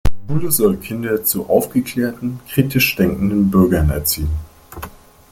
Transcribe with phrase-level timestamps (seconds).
[0.27, 4.31] Schule soll Kinder zu aufgeklärten, kritisch denkenden Bürgern erziehen.